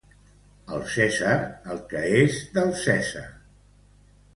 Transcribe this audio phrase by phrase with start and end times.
[0.77, 1.35] Al Cèsar
[1.75, 3.27] el que és del Cèsar